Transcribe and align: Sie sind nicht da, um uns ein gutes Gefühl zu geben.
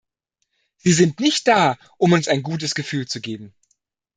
Sie 0.77 0.93
sind 0.93 1.19
nicht 1.19 1.47
da, 1.47 1.77
um 1.99 2.13
uns 2.13 2.27
ein 2.27 2.41
gutes 2.41 2.73
Gefühl 2.73 3.07
zu 3.07 3.21
geben. 3.21 3.53